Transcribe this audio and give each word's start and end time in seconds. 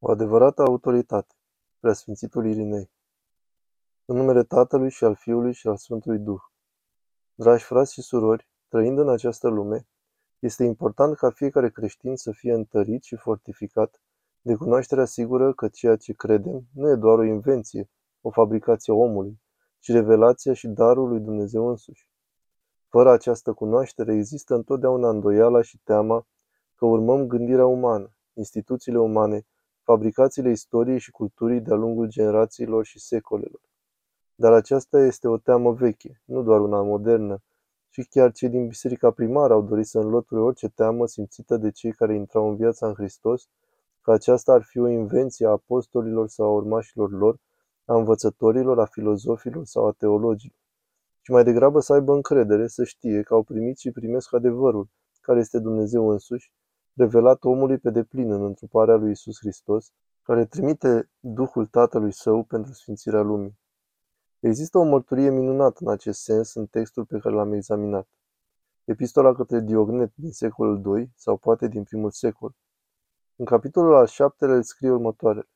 O 0.00 0.10
adevărată 0.10 0.62
autoritate, 0.62 1.34
preasfințitul 1.80 2.46
Irinei. 2.46 2.90
În 4.04 4.16
numele 4.16 4.42
Tatălui 4.42 4.90
și 4.90 5.04
al 5.04 5.14
Fiului 5.14 5.52
și 5.52 5.68
al 5.68 5.76
Sfântului 5.76 6.18
Duh. 6.18 6.40
Dragi 7.34 7.64
frați 7.64 7.92
și 7.92 8.02
surori, 8.02 8.48
trăind 8.68 8.98
în 8.98 9.08
această 9.08 9.48
lume, 9.48 9.86
este 10.38 10.64
important 10.64 11.16
ca 11.16 11.30
fiecare 11.30 11.70
creștin 11.70 12.16
să 12.16 12.32
fie 12.32 12.52
întărit 12.52 13.02
și 13.02 13.16
fortificat 13.16 14.00
de 14.40 14.54
cunoașterea 14.54 15.04
sigură 15.04 15.52
că 15.52 15.68
ceea 15.68 15.96
ce 15.96 16.12
credem 16.12 16.66
nu 16.74 16.90
e 16.90 16.94
doar 16.94 17.18
o 17.18 17.24
invenție, 17.24 17.90
o 18.20 18.30
fabricație 18.30 18.92
omului, 18.92 19.40
ci 19.78 19.92
revelația 19.92 20.52
și 20.52 20.68
darul 20.68 21.08
lui 21.08 21.20
Dumnezeu 21.20 21.68
însuși. 21.68 22.08
Fără 22.88 23.10
această 23.10 23.52
cunoaștere 23.52 24.14
există 24.14 24.54
întotdeauna 24.54 25.08
îndoiala 25.08 25.62
și 25.62 25.78
teama 25.84 26.26
că 26.74 26.86
urmăm 26.86 27.26
gândirea 27.26 27.66
umană, 27.66 28.12
instituțiile 28.32 28.98
umane, 28.98 29.46
fabricațiile 29.90 30.50
istoriei 30.50 30.98
și 30.98 31.10
culturii 31.10 31.60
de-a 31.60 31.76
lungul 31.76 32.08
generațiilor 32.08 32.84
și 32.84 32.98
secolelor. 32.98 33.60
Dar 34.34 34.52
aceasta 34.52 34.98
este 34.98 35.28
o 35.28 35.36
teamă 35.38 35.72
veche, 35.72 36.22
nu 36.24 36.42
doar 36.42 36.60
una 36.60 36.82
modernă, 36.82 37.42
și 37.88 38.02
chiar 38.02 38.32
cei 38.32 38.48
din 38.48 38.66
biserica 38.66 39.10
primară 39.10 39.52
au 39.52 39.62
dorit 39.62 39.86
să 39.86 39.98
înlăture 39.98 40.40
orice 40.40 40.68
teamă 40.68 41.06
simțită 41.06 41.56
de 41.56 41.70
cei 41.70 41.92
care 41.92 42.14
intrau 42.14 42.48
în 42.48 42.56
viața 42.56 42.86
în 42.86 42.94
Hristos, 42.94 43.48
că 44.00 44.12
aceasta 44.12 44.52
ar 44.52 44.62
fi 44.62 44.78
o 44.78 44.88
invenție 44.88 45.46
a 45.46 45.50
apostolilor 45.50 46.28
sau 46.28 46.46
a 46.46 46.52
urmașilor 46.52 47.10
lor, 47.10 47.38
a 47.84 47.96
învățătorilor, 47.96 48.80
a 48.80 48.84
filozofilor 48.84 49.64
sau 49.64 49.86
a 49.86 49.92
teologilor. 49.92 50.58
Și 51.20 51.30
mai 51.30 51.44
degrabă 51.44 51.80
să 51.80 51.92
aibă 51.92 52.12
încredere, 52.12 52.66
să 52.66 52.84
știe 52.84 53.22
că 53.22 53.34
au 53.34 53.42
primit 53.42 53.78
și 53.78 53.90
primesc 53.90 54.34
adevărul, 54.34 54.88
care 55.20 55.38
este 55.38 55.58
Dumnezeu 55.58 56.08
însuși, 56.08 56.52
revelat 56.98 57.44
omului 57.44 57.78
pe 57.78 57.90
deplin 57.90 58.32
în 58.32 58.44
întruparea 58.44 58.94
lui 58.94 59.10
Isus 59.10 59.38
Hristos, 59.38 59.92
care 60.22 60.44
trimite 60.44 61.10
Duhul 61.20 61.66
Tatălui 61.66 62.12
Său 62.12 62.42
pentru 62.42 62.72
sfințirea 62.72 63.20
lumii. 63.20 63.58
Există 64.40 64.78
o 64.78 64.82
mărturie 64.82 65.30
minunată 65.30 65.78
în 65.80 65.90
acest 65.90 66.22
sens 66.22 66.54
în 66.54 66.66
textul 66.66 67.04
pe 67.04 67.18
care 67.18 67.34
l-am 67.34 67.52
examinat. 67.52 68.08
Epistola 68.84 69.34
către 69.34 69.60
Diognet 69.60 70.12
din 70.14 70.32
secolul 70.32 70.98
II 70.98 71.12
sau 71.16 71.36
poate 71.36 71.68
din 71.68 71.82
primul 71.82 72.10
secol. 72.10 72.54
În 73.36 73.44
capitolul 73.44 73.94
al 73.94 74.06
șaptelea 74.06 74.54
îl 74.54 74.62
scrie 74.62 74.90
următoarele. 74.90 75.48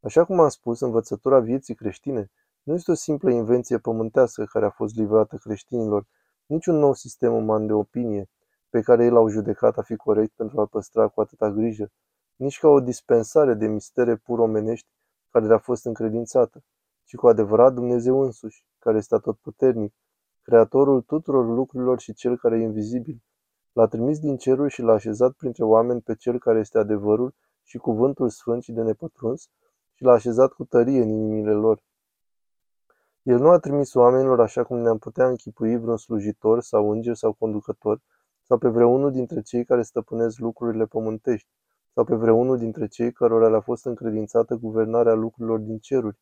Așa 0.00 0.24
cum 0.24 0.40
am 0.40 0.48
spus, 0.48 0.80
învățătura 0.80 1.40
vieții 1.40 1.74
creștine 1.74 2.30
nu 2.62 2.74
este 2.74 2.90
o 2.90 2.94
simplă 2.94 3.30
invenție 3.30 3.78
pământească 3.78 4.44
care 4.44 4.64
a 4.64 4.70
fost 4.70 4.96
livrată 4.96 5.36
creștinilor, 5.36 6.06
nici 6.46 6.66
un 6.66 6.76
nou 6.76 6.94
sistem 6.94 7.32
uman 7.32 7.66
de 7.66 7.72
opinie, 7.72 8.28
pe 8.76 8.82
care 8.82 9.04
ei 9.04 9.10
l-au 9.10 9.28
judecat 9.28 9.78
a 9.78 9.82
fi 9.82 9.96
corect 9.96 10.32
pentru 10.34 10.60
a 10.60 10.66
păstra 10.66 11.08
cu 11.08 11.20
atâta 11.20 11.50
grijă, 11.50 11.90
nici 12.36 12.58
ca 12.58 12.68
o 12.68 12.80
dispensare 12.80 13.54
de 13.54 13.66
mistere 13.66 14.16
pur 14.16 14.38
omenești 14.38 14.88
care 15.30 15.46
le-a 15.46 15.58
fost 15.58 15.84
încredințată, 15.84 16.62
ci 17.04 17.14
cu 17.14 17.28
adevărat 17.28 17.72
Dumnezeu 17.72 18.20
însuși, 18.20 18.64
care 18.78 18.96
este 18.96 19.14
atotputernic, 19.14 19.94
creatorul 20.42 21.00
tuturor 21.02 21.46
lucrurilor 21.46 22.00
și 22.00 22.14
cel 22.14 22.38
care 22.38 22.58
e 22.58 22.62
invizibil. 22.62 23.22
L-a 23.72 23.86
trimis 23.86 24.18
din 24.18 24.36
cerul 24.36 24.68
și 24.68 24.82
l-a 24.82 24.92
așezat 24.92 25.32
printre 25.32 25.64
oameni 25.64 26.00
pe 26.00 26.14
cel 26.14 26.38
care 26.38 26.58
este 26.58 26.78
adevărul 26.78 27.34
și 27.62 27.78
cuvântul 27.78 28.28
sfânt 28.28 28.62
și 28.62 28.72
de 28.72 28.82
nepătruns 28.82 29.48
și 29.94 30.02
l-a 30.02 30.12
așezat 30.12 30.52
cu 30.52 30.64
tărie 30.64 31.02
în 31.02 31.08
inimile 31.08 31.52
lor. 31.52 31.82
El 33.22 33.38
nu 33.38 33.48
a 33.48 33.58
trimis 33.58 33.94
oamenilor 33.94 34.40
așa 34.40 34.64
cum 34.64 34.78
ne-am 34.78 34.98
putea 34.98 35.28
închipui 35.28 35.76
vreun 35.76 35.96
slujitor 35.96 36.60
sau 36.60 36.90
înger 36.90 37.14
sau 37.14 37.32
conducător, 37.32 38.00
sau 38.46 38.58
pe 38.58 38.68
vreunul 38.68 39.12
dintre 39.12 39.40
cei 39.40 39.64
care 39.64 39.82
stăpânesc 39.82 40.38
lucrurile 40.38 40.86
pământești, 40.86 41.48
sau 41.92 42.04
pe 42.04 42.14
vreunul 42.14 42.58
dintre 42.58 42.86
cei 42.86 43.12
cărora 43.12 43.48
le-a 43.48 43.60
fost 43.60 43.84
încredințată 43.84 44.54
guvernarea 44.54 45.14
lucrurilor 45.14 45.58
din 45.58 45.78
ceruri, 45.78 46.18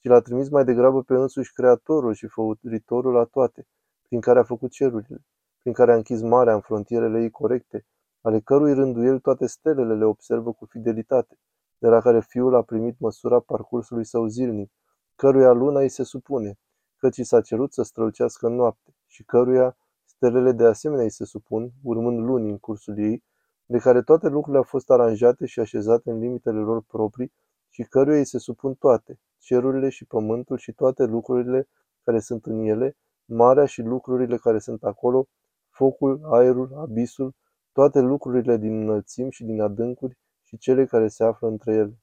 ci 0.00 0.04
l-a 0.04 0.20
trimis 0.20 0.48
mai 0.48 0.64
degrabă 0.64 1.02
pe 1.02 1.14
însuși 1.14 1.52
Creatorul 1.52 2.12
și 2.12 2.26
Făuritorul 2.26 3.12
la 3.12 3.24
toate, 3.24 3.66
prin 4.02 4.20
care 4.20 4.38
a 4.38 4.42
făcut 4.42 4.70
cerurile, 4.70 5.24
prin 5.58 5.72
care 5.72 5.92
a 5.92 5.94
închis 5.94 6.20
marea 6.20 6.54
în 6.54 6.60
frontierele 6.60 7.20
ei 7.20 7.30
corecte, 7.30 7.86
ale 8.20 8.40
cărui 8.40 8.74
rânduieli 8.74 9.20
toate 9.20 9.46
stelele 9.46 9.94
le 9.94 10.04
observă 10.04 10.52
cu 10.52 10.64
fidelitate, 10.64 11.38
de 11.78 11.88
la 11.88 12.00
care 12.00 12.20
Fiul 12.20 12.54
a 12.54 12.62
primit 12.62 12.98
măsura 12.98 13.40
parcursului 13.40 14.04
său 14.04 14.26
zilnic, 14.26 14.72
căruia 15.16 15.52
luna 15.52 15.80
îi 15.80 15.88
se 15.88 16.02
supune, 16.02 16.58
căci 16.96 17.16
i 17.16 17.24
s-a 17.24 17.40
cerut 17.40 17.72
să 17.72 17.82
strălucească 17.82 18.46
în 18.46 18.54
noapte, 18.54 18.94
și 19.06 19.24
căruia 19.24 19.76
Stelele 20.20 20.52
de 20.52 20.64
asemenea 20.64 21.04
îi 21.04 21.10
se 21.10 21.24
supun, 21.24 21.72
urmând 21.82 22.18
lunii 22.18 22.50
în 22.50 22.58
cursul 22.58 22.98
ei, 22.98 23.24
de 23.66 23.78
care 23.78 24.02
toate 24.02 24.28
lucrurile 24.28 24.56
au 24.56 24.62
fost 24.62 24.90
aranjate 24.90 25.46
și 25.46 25.60
așezate 25.60 26.10
în 26.10 26.18
limitele 26.18 26.58
lor 26.58 26.82
proprii 26.82 27.32
și 27.68 27.82
căruia 27.82 28.18
îi 28.18 28.24
se 28.24 28.38
supun 28.38 28.74
toate, 28.74 29.20
cerurile 29.38 29.88
și 29.88 30.04
pământul 30.04 30.58
și 30.58 30.72
toate 30.72 31.04
lucrurile 31.04 31.68
care 32.04 32.20
sunt 32.20 32.46
în 32.46 32.58
ele, 32.58 32.96
marea 33.24 33.64
și 33.64 33.82
lucrurile 33.82 34.36
care 34.36 34.58
sunt 34.58 34.84
acolo, 34.84 35.28
focul, 35.68 36.20
aerul, 36.24 36.72
abisul, 36.76 37.34
toate 37.72 38.00
lucrurile 38.00 38.56
din 38.56 38.80
înălțimi 38.80 39.32
și 39.32 39.44
din 39.44 39.60
adâncuri 39.60 40.18
și 40.42 40.58
cele 40.58 40.86
care 40.86 41.08
se 41.08 41.24
află 41.24 41.48
între 41.48 41.74
ele. 41.74 41.98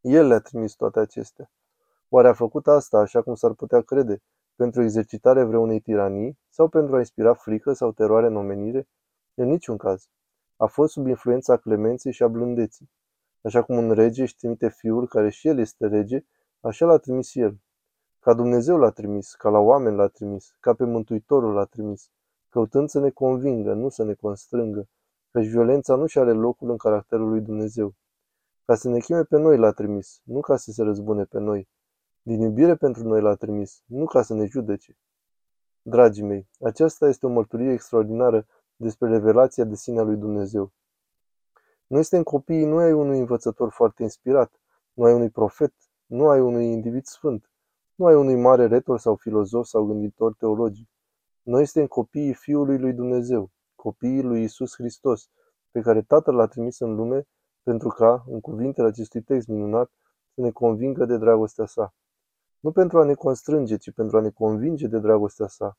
El 0.00 0.26
le-a 0.26 0.40
trimis 0.40 0.74
toate 0.74 1.00
acestea. 1.00 1.50
Oare 2.08 2.28
a 2.28 2.32
făcut 2.32 2.66
asta 2.66 2.98
așa 2.98 3.22
cum 3.22 3.34
s-ar 3.34 3.52
putea 3.52 3.80
crede, 3.80 4.22
pentru 4.56 4.82
exercitarea 4.82 5.44
vreunei 5.44 5.80
tiranii 5.80 6.38
sau 6.48 6.68
pentru 6.68 6.94
a 6.94 6.98
inspira 6.98 7.34
frică 7.34 7.72
sau 7.72 7.92
teroare 7.92 8.26
în 8.26 8.36
omenire? 8.36 8.88
În 9.34 9.48
niciun 9.48 9.76
caz. 9.76 10.08
A 10.56 10.66
fost 10.66 10.92
sub 10.92 11.06
influența 11.06 11.56
clemenței 11.56 12.12
și 12.12 12.22
a 12.22 12.28
blândeții. 12.28 12.90
Așa 13.42 13.62
cum 13.62 13.76
un 13.76 13.92
rege 13.92 14.22
își 14.22 14.36
trimite 14.36 14.68
fiul 14.68 15.08
care 15.08 15.30
și 15.30 15.48
el 15.48 15.58
este 15.58 15.86
rege, 15.86 16.24
așa 16.60 16.86
l-a 16.86 16.96
trimis 16.96 17.34
el. 17.34 17.60
Ca 18.20 18.34
Dumnezeu 18.34 18.76
l-a 18.76 18.90
trimis, 18.90 19.34
ca 19.34 19.48
la 19.48 19.58
oameni 19.58 19.96
l-a 19.96 20.06
trimis, 20.06 20.56
ca 20.60 20.74
pe 20.74 20.84
Mântuitorul 20.84 21.52
l-a 21.52 21.64
trimis, 21.64 22.10
căutând 22.48 22.88
să 22.88 23.00
ne 23.00 23.10
convingă, 23.10 23.72
nu 23.72 23.88
să 23.88 24.04
ne 24.04 24.14
constrângă, 24.14 24.88
căci 25.30 25.46
violența 25.46 25.94
nu 25.94 26.06
și 26.06 26.18
are 26.18 26.32
locul 26.32 26.70
în 26.70 26.76
caracterul 26.76 27.28
lui 27.28 27.40
Dumnezeu. 27.40 27.94
Ca 28.64 28.74
să 28.74 28.88
ne 28.88 28.98
chime 28.98 29.22
pe 29.22 29.38
noi 29.38 29.58
l-a 29.58 29.70
trimis, 29.70 30.20
nu 30.24 30.40
ca 30.40 30.56
să 30.56 30.70
se 30.70 30.82
răzbune 30.82 31.24
pe 31.24 31.38
noi, 31.38 31.68
din 32.26 32.40
iubire 32.40 32.74
pentru 32.74 33.02
noi 33.02 33.20
l-a 33.20 33.34
trimis, 33.34 33.82
nu 33.84 34.04
ca 34.04 34.22
să 34.22 34.34
ne 34.34 34.46
judece. 34.46 34.98
Dragii 35.82 36.22
mei, 36.22 36.48
aceasta 36.60 37.08
este 37.08 37.26
o 37.26 37.28
mărturie 37.28 37.72
extraordinară 37.72 38.46
despre 38.76 39.08
revelația 39.08 39.64
de 39.64 39.74
sine 39.74 39.98
a 39.98 40.02
lui 40.02 40.16
Dumnezeu. 40.16 40.72
Noi 41.86 42.02
suntem 42.02 42.22
copiii 42.22 42.64
nu 42.64 42.76
ai 42.76 42.92
unui 42.92 43.18
învățător 43.18 43.70
foarte 43.70 44.02
inspirat, 44.02 44.60
nu 44.92 45.04
ai 45.04 45.12
unui 45.12 45.30
profet, 45.30 45.72
nu 46.06 46.28
ai 46.28 46.40
unui 46.40 46.66
individ 46.66 47.04
sfânt, 47.04 47.50
nu 47.94 48.06
ai 48.06 48.14
unui 48.14 48.36
mare 48.36 48.66
retor 48.66 48.98
sau 48.98 49.14
filozof 49.14 49.66
sau 49.66 49.84
gânditor 49.84 50.34
teologic. 50.34 50.88
Noi 51.42 51.66
suntem 51.66 51.88
copiii 51.88 52.34
Fiului 52.34 52.78
lui 52.78 52.92
Dumnezeu, 52.92 53.50
copiii 53.74 54.22
lui 54.22 54.42
Isus 54.42 54.74
Hristos, 54.74 55.28
pe 55.70 55.80
care 55.80 56.02
Tatăl 56.02 56.34
l-a 56.34 56.46
trimis 56.46 56.78
în 56.78 56.94
lume 56.94 57.26
pentru 57.62 57.88
ca, 57.88 58.24
în 58.28 58.40
cuvintele 58.40 58.86
acestui 58.86 59.22
text 59.22 59.48
minunat, 59.48 59.90
să 60.34 60.40
ne 60.40 60.50
convingă 60.50 61.04
de 61.04 61.18
dragostea 61.18 61.66
sa. 61.66 61.94
Nu 62.60 62.72
pentru 62.72 62.98
a 62.98 63.04
ne 63.04 63.14
constrânge, 63.14 63.76
ci 63.76 63.90
pentru 63.90 64.16
a 64.16 64.20
ne 64.20 64.30
convinge 64.30 64.86
de 64.86 64.98
dragostea 64.98 65.46
sa. 65.46 65.78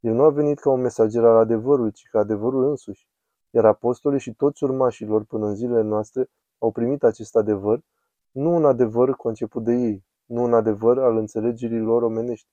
El 0.00 0.14
nu 0.14 0.22
a 0.22 0.30
venit 0.30 0.58
ca 0.58 0.70
un 0.70 0.80
mesager 0.80 1.24
al 1.24 1.36
adevărului, 1.36 1.92
ci 1.92 2.08
ca 2.10 2.18
adevărul 2.18 2.68
însuși. 2.68 3.08
Iar 3.50 3.64
apostolii 3.64 4.18
și 4.18 4.34
toți 4.34 4.64
urmașii 4.64 5.06
lor 5.06 5.24
până 5.24 5.46
în 5.46 5.54
zilele 5.54 5.82
noastre 5.82 6.30
au 6.58 6.70
primit 6.70 7.02
acest 7.02 7.36
adevăr, 7.36 7.82
nu 8.30 8.54
un 8.54 8.64
adevăr 8.64 9.16
conceput 9.16 9.64
de 9.64 9.72
ei, 9.72 10.04
nu 10.24 10.42
un 10.42 10.54
adevăr 10.54 10.98
al 10.98 11.16
înțelegerii 11.16 11.78
lor 11.78 12.02
omenești, 12.02 12.48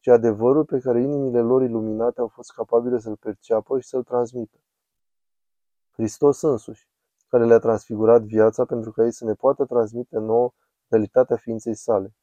ci 0.00 0.08
adevărul 0.08 0.64
pe 0.64 0.78
care 0.78 1.02
inimile 1.02 1.40
lor 1.40 1.62
iluminate 1.62 2.20
au 2.20 2.28
fost 2.28 2.52
capabile 2.52 2.98
să-l 2.98 3.16
perceapă 3.16 3.78
și 3.78 3.88
să-l 3.88 4.02
transmită. 4.02 4.58
Hristos 5.90 6.40
însuși, 6.40 6.88
care 7.28 7.44
le-a 7.44 7.58
transfigurat 7.58 8.22
viața 8.22 8.64
pentru 8.64 8.92
ca 8.92 9.04
ei 9.04 9.12
să 9.12 9.24
ne 9.24 9.34
poată 9.34 9.64
transmite 9.64 10.18
nouă 10.18 10.52
realitatea 10.88 11.36
ființei 11.36 11.74
sale. 11.74 12.14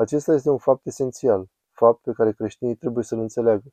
Acesta 0.00 0.32
este 0.32 0.50
un 0.50 0.58
fapt 0.58 0.86
esențial, 0.86 1.48
fapt 1.70 2.02
pe 2.02 2.12
care 2.12 2.32
creștinii 2.32 2.74
trebuie 2.74 3.04
să-l 3.04 3.18
înțeleagă. 3.18 3.72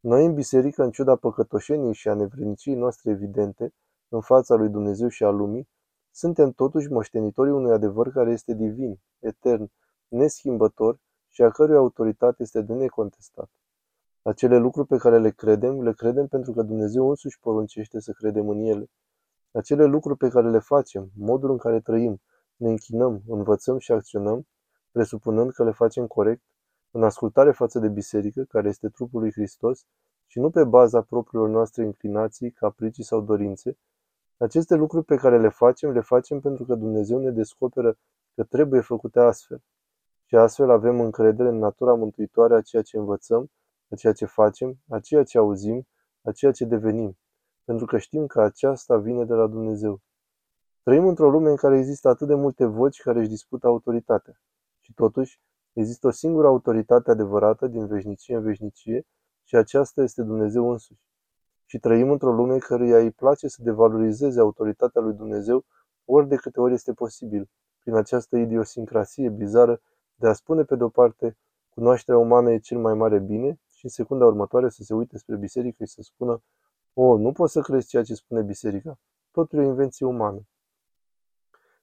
Noi 0.00 0.24
în 0.24 0.34
biserică, 0.34 0.82
în 0.82 0.90
ciuda 0.90 1.16
păcătoșeniei 1.16 1.94
și 1.94 2.08
a 2.08 2.14
nevredniciei 2.14 2.74
noastre 2.74 3.10
evidente, 3.10 3.74
în 4.08 4.20
fața 4.20 4.54
lui 4.54 4.68
Dumnezeu 4.68 5.08
și 5.08 5.24
a 5.24 5.30
lumii, 5.30 5.68
suntem 6.10 6.50
totuși 6.50 6.90
moștenitorii 6.90 7.52
unui 7.52 7.72
adevăr 7.72 8.12
care 8.12 8.30
este 8.30 8.54
divin, 8.54 9.00
etern, 9.18 9.70
neschimbător 10.08 10.98
și 11.28 11.42
a 11.42 11.50
cărui 11.50 11.76
autoritate 11.76 12.42
este 12.42 12.60
de 12.60 12.72
necontestat. 12.74 13.50
Acele 14.22 14.58
lucruri 14.58 14.86
pe 14.86 14.96
care 14.96 15.18
le 15.18 15.30
credem, 15.30 15.82
le 15.82 15.92
credem 15.92 16.26
pentru 16.26 16.52
că 16.52 16.62
Dumnezeu 16.62 17.08
însuși 17.08 17.40
poruncește 17.40 18.00
să 18.00 18.12
credem 18.12 18.48
în 18.48 18.58
ele. 18.58 18.90
Acele 19.52 19.84
lucruri 19.84 20.18
pe 20.18 20.28
care 20.28 20.50
le 20.50 20.58
facem, 20.58 21.10
modul 21.16 21.50
în 21.50 21.58
care 21.58 21.80
trăim, 21.80 22.20
ne 22.56 22.68
închinăm, 22.70 23.22
învățăm 23.26 23.78
și 23.78 23.92
acționăm, 23.92 24.46
presupunând 24.92 25.52
că 25.52 25.64
le 25.64 25.70
facem 25.70 26.06
corect, 26.06 26.42
în 26.90 27.02
ascultare 27.02 27.52
față 27.52 27.78
de 27.78 27.88
biserică, 27.88 28.44
care 28.48 28.68
este 28.68 28.88
trupul 28.88 29.20
lui 29.20 29.32
Hristos, 29.32 29.86
și 30.26 30.38
nu 30.38 30.50
pe 30.50 30.64
baza 30.64 31.02
propriilor 31.02 31.48
noastre 31.48 31.84
inclinații, 31.84 32.50
capricii 32.50 33.04
sau 33.04 33.20
dorințe, 33.20 33.78
Aceste 34.42 34.74
lucruri 34.74 35.04
pe 35.04 35.16
care 35.16 35.40
le 35.40 35.48
facem, 35.48 35.90
le 35.90 36.00
facem 36.00 36.40
pentru 36.40 36.64
că 36.64 36.74
Dumnezeu 36.74 37.18
ne 37.18 37.30
descoperă 37.30 37.98
că 38.34 38.42
trebuie 38.42 38.80
făcute 38.80 39.20
astfel. 39.20 39.62
Și 40.24 40.36
astfel 40.36 40.70
avem 40.70 41.00
încredere 41.00 41.48
în 41.48 41.58
natura 41.58 41.94
mântuitoare 41.94 42.54
a 42.54 42.60
ceea 42.60 42.82
ce 42.82 42.96
învățăm, 42.96 43.50
a 43.90 43.94
ceea 43.94 44.12
ce 44.12 44.24
facem, 44.24 44.78
a 44.88 44.98
ceea 44.98 45.22
ce 45.22 45.38
auzim, 45.38 45.86
a 46.22 46.32
ceea 46.32 46.52
ce 46.52 46.64
devenim, 46.64 47.18
pentru 47.64 47.86
că 47.86 47.98
știm 47.98 48.26
că 48.26 48.40
aceasta 48.40 48.96
vine 48.96 49.24
de 49.24 49.34
la 49.34 49.46
Dumnezeu. 49.46 50.00
Trăim 50.82 51.06
într-o 51.06 51.30
lume 51.30 51.50
în 51.50 51.56
care 51.56 51.78
există 51.78 52.08
atât 52.08 52.26
de 52.26 52.34
multe 52.34 52.64
voci 52.64 53.00
care 53.00 53.18
își 53.18 53.28
dispută 53.28 53.66
autoritatea. 53.66 54.40
Și 54.82 54.92
totuși, 54.94 55.40
există 55.72 56.06
o 56.06 56.10
singură 56.10 56.46
autoritate 56.46 57.10
adevărată 57.10 57.66
din 57.66 57.86
veșnicie 57.86 58.36
în 58.36 58.42
veșnicie 58.42 59.06
și 59.44 59.56
aceasta 59.56 60.02
este 60.02 60.22
Dumnezeu 60.22 60.70
însuși. 60.70 61.00
Și 61.64 61.78
trăim 61.78 62.10
într-o 62.10 62.32
lume 62.32 62.58
căruia 62.58 62.98
îi 62.98 63.10
place 63.10 63.48
să 63.48 63.62
devalorizeze 63.62 64.40
autoritatea 64.40 65.00
lui 65.00 65.14
Dumnezeu 65.14 65.64
ori 66.04 66.28
de 66.28 66.36
câte 66.36 66.60
ori 66.60 66.72
este 66.72 66.92
posibil, 66.92 67.50
prin 67.78 67.94
această 67.94 68.36
idiosincrasie 68.36 69.28
bizară 69.28 69.80
de 70.14 70.26
a 70.28 70.32
spune 70.32 70.64
pe 70.64 70.76
de-o 70.76 70.88
parte 70.88 71.36
cunoașterea 71.68 72.20
umană 72.20 72.50
e 72.50 72.58
cel 72.58 72.78
mai 72.78 72.94
mare 72.94 73.18
bine 73.18 73.60
și 73.70 73.84
în 73.84 73.90
secunda 73.90 74.26
următoare 74.26 74.68
să 74.68 74.82
se 74.82 74.94
uite 74.94 75.18
spre 75.18 75.36
biserică 75.36 75.84
și 75.84 75.92
să 75.92 76.02
spună 76.02 76.42
o, 76.92 77.16
nu 77.16 77.32
poți 77.32 77.52
să 77.52 77.60
crezi 77.60 77.88
ceea 77.88 78.02
ce 78.02 78.14
spune 78.14 78.42
biserica, 78.42 78.98
totul 79.30 79.58
e 79.58 79.62
o 79.62 79.68
invenție 79.68 80.06
umană. 80.06 80.46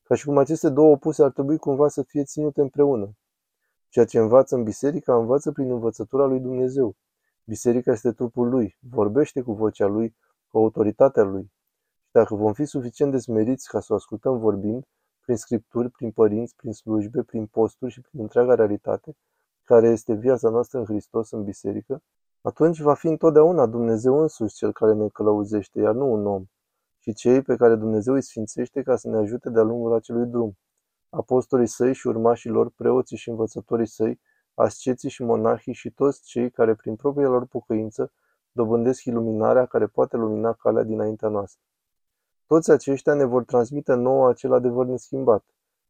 Ca 0.09 0.15
și 0.15 0.25
cum 0.25 0.37
aceste 0.37 0.69
două 0.69 0.91
opuse 0.91 1.23
ar 1.23 1.31
trebui 1.31 1.57
cumva 1.57 1.87
să 1.87 2.03
fie 2.03 2.23
ținute 2.23 2.61
împreună. 2.61 3.17
Ceea 3.89 4.05
ce 4.05 4.19
învață 4.19 4.55
în 4.55 4.63
biserică, 4.63 5.13
învață 5.13 5.51
prin 5.51 5.71
învățătura 5.71 6.25
lui 6.25 6.39
Dumnezeu. 6.39 6.95
Biserica 7.43 7.91
este 7.91 8.11
trupul 8.11 8.49
lui, 8.49 8.77
vorbește 8.79 9.41
cu 9.41 9.53
vocea 9.53 9.85
lui, 9.85 10.15
cu 10.47 10.57
autoritatea 10.57 11.23
lui. 11.23 11.51
Și 12.01 12.09
dacă 12.11 12.35
vom 12.35 12.53
fi 12.53 12.65
suficient 12.65 13.11
de 13.11 13.17
smeriți 13.17 13.67
ca 13.67 13.79
să 13.79 13.93
o 13.93 13.95
ascultăm 13.95 14.39
vorbind, 14.39 14.87
prin 15.21 15.35
scripturi, 15.35 15.89
prin 15.89 16.11
părinți, 16.11 16.55
prin 16.55 16.73
slujbe, 16.73 17.23
prin 17.23 17.45
posturi 17.45 17.91
și 17.91 18.01
prin 18.01 18.21
întreaga 18.21 18.55
realitate, 18.55 19.15
care 19.63 19.87
este 19.87 20.13
viața 20.13 20.49
noastră 20.49 20.79
în 20.79 20.85
Hristos 20.85 21.31
în 21.31 21.43
biserică, 21.43 22.01
atunci 22.41 22.79
va 22.79 22.93
fi 22.93 23.07
întotdeauna 23.07 23.65
Dumnezeu 23.65 24.19
însuși 24.21 24.55
cel 24.55 24.71
care 24.73 24.93
ne 24.93 25.07
călăuzește, 25.07 25.79
iar 25.79 25.93
nu 25.93 26.11
un 26.11 26.25
om, 26.25 26.45
și 27.09 27.15
cei 27.15 27.41
pe 27.41 27.55
care 27.55 27.75
Dumnezeu 27.75 28.13
îi 28.13 28.21
sfințește 28.21 28.81
ca 28.81 28.95
să 28.95 29.09
ne 29.09 29.17
ajute 29.17 29.49
de-a 29.49 29.61
lungul 29.61 29.93
acelui 29.93 30.25
drum. 30.25 30.57
Apostolii 31.09 31.67
săi 31.67 31.93
și 31.93 32.07
urmașii 32.07 32.49
lor, 32.49 32.69
preoții 32.69 33.17
și 33.17 33.29
învățătorii 33.29 33.87
săi, 33.87 34.19
asceții 34.53 35.09
și 35.09 35.23
monarhii 35.23 35.73
și 35.73 35.91
toți 35.91 36.23
cei 36.23 36.51
care 36.51 36.75
prin 36.75 36.95
propria 36.95 37.27
lor 37.27 37.45
pocăință 37.45 38.11
dobândesc 38.51 39.03
iluminarea 39.03 39.65
care 39.65 39.87
poate 39.87 40.17
lumina 40.17 40.53
calea 40.53 40.83
dinaintea 40.83 41.29
noastră. 41.29 41.61
Toți 42.47 42.71
aceștia 42.71 43.13
ne 43.13 43.23
vor 43.23 43.43
transmite 43.43 43.93
nouă 43.93 44.29
acel 44.29 44.53
adevăr 44.53 44.85
neschimbat, 44.85 45.43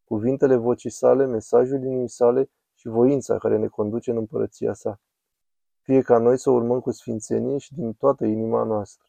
cuvintele 0.03 0.55
vocii 0.55 0.89
sale, 0.89 1.25
mesajul 1.25 1.83
inimii 1.83 2.09
sale 2.09 2.49
și 2.75 2.87
voința 2.87 3.37
care 3.37 3.57
ne 3.57 3.67
conduce 3.67 4.11
în 4.11 4.17
împărăția 4.17 4.73
sa. 4.73 4.99
Fie 5.81 6.01
ca 6.01 6.17
noi 6.17 6.37
să 6.37 6.49
urmăm 6.49 6.79
cu 6.79 6.91
sfințenie 6.91 7.57
și 7.57 7.73
din 7.73 7.93
toată 7.93 8.25
inima 8.25 8.63
noastră. 8.63 9.03